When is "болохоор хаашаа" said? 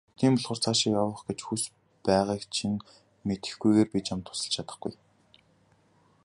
0.35-0.93